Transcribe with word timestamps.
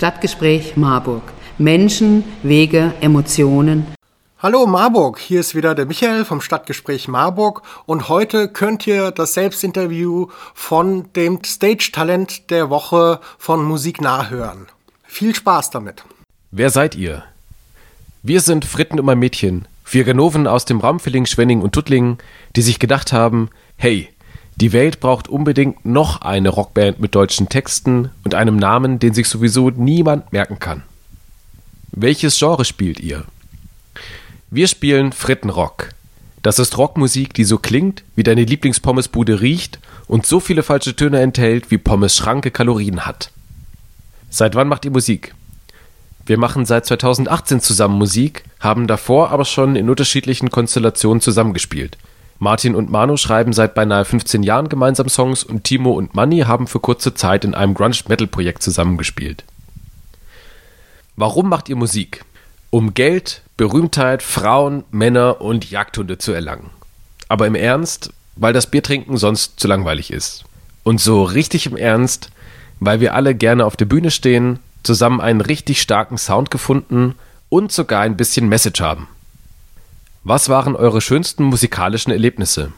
Stadtgespräch 0.00 0.78
Marburg. 0.78 1.24
Menschen, 1.58 2.24
Wege, 2.42 2.94
Emotionen. 3.02 3.86
Hallo 4.38 4.66
Marburg, 4.66 5.18
hier 5.18 5.40
ist 5.40 5.54
wieder 5.54 5.74
der 5.74 5.84
Michael 5.84 6.24
vom 6.24 6.40
Stadtgespräch 6.40 7.06
Marburg 7.06 7.60
und 7.84 8.08
heute 8.08 8.48
könnt 8.48 8.86
ihr 8.86 9.10
das 9.10 9.34
Selbstinterview 9.34 10.28
von 10.54 11.12
dem 11.12 11.44
Stage-Talent 11.44 12.50
der 12.50 12.70
Woche 12.70 13.20
von 13.36 13.62
Musik 13.62 14.00
nachhören. 14.00 14.68
Viel 15.04 15.34
Spaß 15.34 15.68
damit. 15.68 16.02
Wer 16.50 16.70
seid 16.70 16.94
ihr? 16.94 17.22
Wir 18.22 18.40
sind 18.40 18.64
Fritten 18.64 18.98
und 18.98 19.04
mein 19.04 19.18
Mädchen, 19.18 19.68
vier 19.84 20.04
Ganoven 20.04 20.46
aus 20.46 20.64
dem 20.64 20.80
Ramfeling, 20.80 21.26
Schwenning 21.26 21.60
und 21.60 21.72
Tuttlingen, 21.72 22.16
die 22.56 22.62
sich 22.62 22.78
gedacht 22.78 23.12
haben, 23.12 23.50
hey, 23.76 24.08
die 24.60 24.72
Welt 24.72 25.00
braucht 25.00 25.28
unbedingt 25.28 25.86
noch 25.86 26.20
eine 26.20 26.50
Rockband 26.50 27.00
mit 27.00 27.14
deutschen 27.14 27.48
Texten 27.48 28.10
und 28.24 28.34
einem 28.34 28.56
Namen, 28.56 28.98
den 28.98 29.14
sich 29.14 29.28
sowieso 29.28 29.70
niemand 29.70 30.32
merken 30.32 30.58
kann. 30.58 30.82
Welches 31.92 32.38
Genre 32.38 32.64
spielt 32.64 33.00
ihr? 33.00 33.24
Wir 34.50 34.68
spielen 34.68 35.12
Frittenrock. 35.12 35.90
Das 36.42 36.58
ist 36.58 36.76
Rockmusik, 36.78 37.34
die 37.34 37.44
so 37.44 37.58
klingt, 37.58 38.04
wie 38.16 38.22
deine 38.22 38.44
Lieblingspommesbude 38.44 39.40
riecht 39.40 39.78
und 40.06 40.26
so 40.26 40.40
viele 40.40 40.62
falsche 40.62 40.96
Töne 40.96 41.20
enthält, 41.20 41.70
wie 41.70 41.78
Pommes 41.78 42.16
Schranke 42.16 42.50
Kalorien 42.50 43.06
hat. 43.06 43.30
Seit 44.28 44.54
wann 44.54 44.68
macht 44.68 44.84
ihr 44.84 44.90
Musik? 44.90 45.34
Wir 46.26 46.38
machen 46.38 46.64
seit 46.64 46.86
2018 46.86 47.60
zusammen 47.60 47.98
Musik, 47.98 48.44
haben 48.60 48.86
davor 48.86 49.30
aber 49.30 49.44
schon 49.44 49.74
in 49.74 49.90
unterschiedlichen 49.90 50.50
Konstellationen 50.50 51.20
zusammengespielt. 51.20 51.98
Martin 52.42 52.74
und 52.74 52.90
Manu 52.90 53.18
schreiben 53.18 53.52
seit 53.52 53.74
beinahe 53.74 54.06
15 54.06 54.42
Jahren 54.42 54.70
gemeinsam 54.70 55.10
Songs 55.10 55.44
und 55.44 55.62
Timo 55.62 55.92
und 55.92 56.14
Manny 56.14 56.40
haben 56.40 56.66
für 56.66 56.80
kurze 56.80 57.12
Zeit 57.12 57.44
in 57.44 57.54
einem 57.54 57.74
Grunge-Metal-Projekt 57.74 58.62
zusammengespielt. 58.62 59.44
Warum 61.16 61.50
macht 61.50 61.68
ihr 61.68 61.76
Musik? 61.76 62.24
Um 62.70 62.94
Geld, 62.94 63.42
Berühmtheit, 63.58 64.22
Frauen, 64.22 64.84
Männer 64.90 65.42
und 65.42 65.70
Jagdhunde 65.70 66.16
zu 66.16 66.32
erlangen. 66.32 66.70
Aber 67.28 67.46
im 67.46 67.54
Ernst, 67.54 68.10
weil 68.36 68.54
das 68.54 68.70
Biertrinken 68.70 69.18
sonst 69.18 69.60
zu 69.60 69.68
langweilig 69.68 70.10
ist. 70.10 70.44
Und 70.82 70.98
so 70.98 71.24
richtig 71.24 71.66
im 71.66 71.76
Ernst, 71.76 72.30
weil 72.78 73.00
wir 73.00 73.14
alle 73.14 73.34
gerne 73.34 73.66
auf 73.66 73.76
der 73.76 73.84
Bühne 73.84 74.10
stehen, 74.10 74.60
zusammen 74.82 75.20
einen 75.20 75.42
richtig 75.42 75.82
starken 75.82 76.16
Sound 76.16 76.50
gefunden 76.50 77.16
und 77.50 77.70
sogar 77.70 78.00
ein 78.00 78.16
bisschen 78.16 78.48
Message 78.48 78.80
haben. 78.80 79.08
Was 80.22 80.50
waren 80.50 80.76
eure 80.76 81.00
schönsten 81.00 81.44
musikalischen 81.44 82.12
Erlebnisse? 82.12 82.72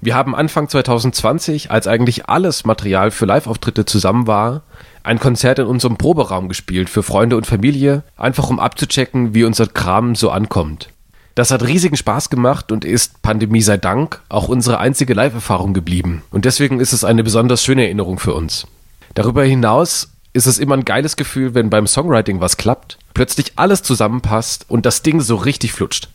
Wir 0.00 0.16
haben 0.16 0.34
Anfang 0.34 0.68
2020, 0.68 1.70
als 1.70 1.86
eigentlich 1.86 2.28
alles 2.28 2.64
Material 2.64 3.12
für 3.12 3.24
Live-Auftritte 3.24 3.84
zusammen 3.84 4.26
war, 4.26 4.62
ein 5.04 5.20
Konzert 5.20 5.60
in 5.60 5.66
unserem 5.66 5.96
Proberaum 5.96 6.48
gespielt 6.48 6.90
für 6.90 7.04
Freunde 7.04 7.36
und 7.36 7.46
Familie, 7.46 8.02
einfach 8.16 8.50
um 8.50 8.58
abzuchecken, 8.58 9.32
wie 9.32 9.44
unser 9.44 9.68
Kram 9.68 10.16
so 10.16 10.30
ankommt. 10.30 10.88
Das 11.36 11.52
hat 11.52 11.62
riesigen 11.62 11.96
Spaß 11.96 12.30
gemacht 12.30 12.72
und 12.72 12.84
ist, 12.84 13.22
Pandemie 13.22 13.62
sei 13.62 13.76
Dank, 13.76 14.20
auch 14.28 14.48
unsere 14.48 14.80
einzige 14.80 15.14
Live-Erfahrung 15.14 15.72
geblieben. 15.72 16.24
Und 16.32 16.46
deswegen 16.46 16.80
ist 16.80 16.92
es 16.92 17.04
eine 17.04 17.22
besonders 17.22 17.62
schöne 17.62 17.84
Erinnerung 17.84 18.18
für 18.18 18.34
uns. 18.34 18.66
Darüber 19.14 19.44
hinaus 19.44 20.08
ist 20.32 20.46
es 20.46 20.58
immer 20.58 20.76
ein 20.76 20.84
geiles 20.84 21.14
Gefühl, 21.14 21.54
wenn 21.54 21.70
beim 21.70 21.86
Songwriting 21.86 22.40
was 22.40 22.56
klappt, 22.56 22.98
plötzlich 23.14 23.52
alles 23.54 23.84
zusammenpasst 23.84 24.64
und 24.66 24.84
das 24.84 25.02
Ding 25.02 25.20
so 25.20 25.36
richtig 25.36 25.72
flutscht. 25.72 26.08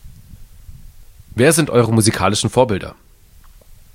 Wer 1.34 1.54
sind 1.54 1.70
eure 1.70 1.94
musikalischen 1.94 2.50
Vorbilder? 2.50 2.94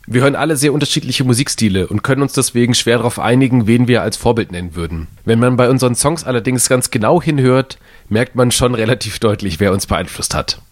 Wir 0.06 0.23
hören 0.23 0.37
alle 0.37 0.56
sehr 0.56 0.73
unterschiedliche 0.73 1.23
Musikstile 1.23 1.87
und 1.87 2.03
können 2.03 2.23
uns 2.23 2.33
deswegen 2.33 2.75
schwer 2.75 2.97
darauf 2.97 3.19
einigen, 3.19 3.67
wen 3.67 3.89
wir 3.89 4.01
als 4.01 4.17
Vorbild 4.17 4.53
nennen 4.53 4.75
würden. 4.75 5.06
Wenn 5.27 5.39
man 5.39 5.56
bei 5.56 5.69
unseren 5.69 5.95
Songs 5.95 6.25
allerdings 6.25 6.70
ganz 6.70 6.91
genau 6.91 7.21
hinhört, 7.21 7.77
merkt 8.09 8.37
man 8.37 8.53
schon 8.53 8.75
relativ 8.75 9.19
deutlich, 9.19 9.61
wer 9.61 9.72
uns 9.72 9.87
beeinflusst 9.87 10.34
hat. 10.34 10.62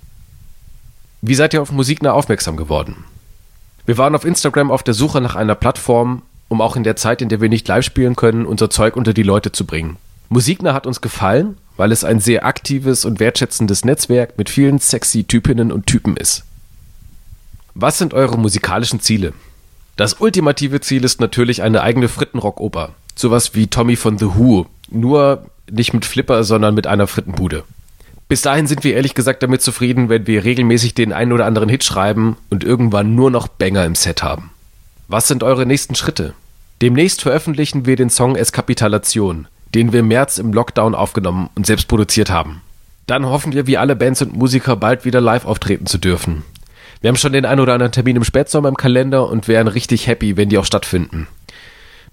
Wie 1.21 1.35
seid 1.35 1.53
ihr 1.53 1.61
auf 1.61 1.71
Musiknah 1.71 2.13
aufmerksam 2.13 2.57
geworden? 2.57 3.05
Wir 3.85 3.99
waren 3.99 4.15
auf 4.15 4.25
Instagram 4.25 4.71
auf 4.71 4.83
der 4.83 4.95
Suche 4.95 5.21
nach 5.21 5.35
einer 5.35 5.57
Plattform, 5.57 6.23
um 6.49 6.63
auch 6.63 6.77
in 6.77 6.85
der 6.85 6.97
Zeit, 6.97 7.21
in 7.21 7.29
der 7.29 7.43
wir 7.43 7.51
nicht 7.51 7.69
live 7.69 7.85
spielen 7.85 8.17
können, 8.17 8.47
unser 8.47 8.71
Zeug 8.71 8.97
unter 8.97 9.13
die 9.13 9.23
Leute 9.23 9.53
zu 9.53 9.67
bringen. 9.67 9.99
Musiknah 10.31 10.73
hat 10.73 10.87
uns 10.87 11.03
gefallen, 11.03 11.59
weil 11.77 11.93
es 11.93 12.05
ein 12.05 12.21
sehr 12.21 12.47
aktives 12.47 13.05
und 13.05 13.21
wertschätzendes 13.21 13.85
Netzwerk 13.85 14.39
mit 14.39 14.49
vielen 14.49 14.79
sexy 14.79 15.25
Typinnen 15.25 15.71
und 15.71 15.87
Typen 15.87 16.17
ist. 16.17 16.45
Was 17.77 17.99
sind 17.99 18.15
eure 18.15 18.39
musikalischen 18.39 19.01
Ziele? 19.01 19.33
Das 19.97 20.21
ultimative 20.21 20.81
Ziel 20.81 21.03
ist 21.03 21.21
natürlich 21.21 21.63
eine 21.63 21.83
eigene 21.83 22.09
Frittenrock-Oper. 22.09 22.91
Sowas 23.17 23.57
wie 23.57 23.67
Tommy 23.67 23.97
von 23.97 24.17
The 24.17 24.27
Who. 24.37 24.67
Nur 24.91 25.47
nicht 25.69 25.93
mit 25.93 26.05
Flipper, 26.05 26.45
sondern 26.45 26.75
mit 26.77 26.87
einer 26.87 27.09
Frittenbude. 27.09 27.65
Bis 28.29 28.43
dahin 28.43 28.69
sind 28.69 28.85
wir 28.85 28.95
ehrlich 28.95 29.15
gesagt 29.15 29.43
damit 29.43 29.61
zufrieden, 29.61 30.09
wenn 30.09 30.29
wir 30.29 30.45
regelmäßig 30.45 30.95
den 30.95 31.13
einen 31.13 31.33
oder 31.33 31.47
anderen 31.47 31.69
Hit 31.69 31.83
schreiben 31.83 32.37
und 32.49 32.63
irgendwann 32.63 33.17
nur 33.17 33.33
noch 33.33 33.49
Banger 33.49 33.85
im 33.85 33.97
Set 33.97 34.23
haben. 34.23 34.51
Was 35.09 35.27
sind 35.27 35.43
eure 35.43 35.67
nächsten 35.67 35.97
Schritte? 35.97 36.33
Demnächst 36.81 37.23
veröffentlichen 37.23 37.87
wir 37.87 37.97
den 37.97 38.09
Song 38.09 38.37
Eskapitalation, 38.37 39.49
den 39.75 39.93
wir 39.93 40.01
im 40.01 40.09
März 40.09 40.39
im 40.39 40.53
Lockdown 40.53 40.95
aufgenommen 40.95 41.51
und 41.57 41.67
selbst 41.67 41.89
produziert 41.89 42.31
haben. 42.31 42.63
Dann 43.07 43.27
hoffen 43.27 43.53
wir, 43.53 43.67
wie 43.67 43.79
alle 43.79 43.97
Bands 43.97 44.23
und 44.23 44.37
Musiker, 44.37 44.77
bald 44.77 45.05
wieder 45.05 45.21
live 45.21 45.45
auftreten 45.45 45.87
zu 45.87 45.99
dürfen. 45.99 46.45
Wir 47.05 47.11
haben 47.11 47.17
schon 47.17 47.35
den 47.35 47.45
einen 47.45 47.61
oder 47.61 47.75
anderen 47.75 47.93
Termin 47.93 48.17
im 48.17 48.25
Spätsommer 48.25 48.71
im 48.71 48.79
Kalender 48.79 49.29
und 49.29 49.47
wären 49.47 49.69
richtig 49.69 50.07
happy, 50.07 50.39
wenn 50.39 50.49
die 50.49 50.57
auch 50.57 50.65
stattfinden. 50.65 51.29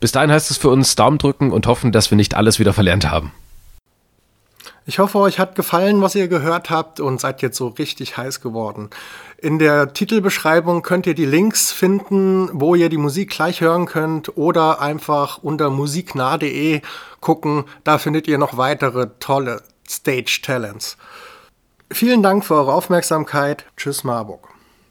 Bis 0.02 0.12
dahin 0.12 0.30
heißt 0.30 0.52
es 0.52 0.58
für 0.58 0.68
uns 0.68 0.96
Daumen 0.96 1.18
drücken 1.18 1.54
und 1.54 1.66
hoffen, 1.66 1.94
dass 1.94 2.12
wir 2.12 2.18
nicht 2.18 2.36
alles 2.36 2.60
wieder 2.60 2.74
verlernt 2.74 3.10
haben. 3.10 3.32
Ich 4.86 5.00
hoffe, 5.00 5.18
euch 5.20 5.40
hat 5.40 5.56
gefallen, 5.56 6.02
was 6.02 6.16
ihr 6.16 6.28
gehört 6.28 6.70
habt 6.70 7.00
und 7.00 7.22
seid 7.22 7.42
jetzt 7.42 7.56
so 7.56 7.70
richtig 7.70 8.18
heiß 8.18 8.42
geworden. 8.42 8.90
In 9.38 9.60
der 9.60 9.94
Titelbeschreibung 9.94 10.82
könnt 10.82 11.08
ihr 11.08 11.16
die 11.16 11.26
Links 11.26 11.72
finden, 11.72 12.50
wo 12.52 12.76
ihr 12.76 12.90
die 12.90 12.98
Musik 12.98 13.30
gleich 13.30 13.62
hören 13.62 13.86
könnt 13.86 14.36
oder 14.36 14.82
einfach 14.82 15.38
unter 15.42 15.70
musiknah.de 15.70 16.82
gucken. 17.22 17.64
Da 17.86 17.98
findet 17.98 18.28
ihr 18.28 18.38
noch 18.38 18.58
weitere 18.58 19.08
tolle 19.22 19.62
Stage 19.88 20.42
Talents. 20.44 20.98
Vielen 21.90 22.22
Dank 22.22 22.44
für 22.44 22.56
eure 22.56 22.74
Aufmerksamkeit. 22.74 23.64
Tschüss 23.78 24.04
Marburg. 24.04 24.51